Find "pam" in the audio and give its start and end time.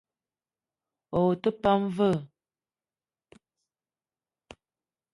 1.61-1.81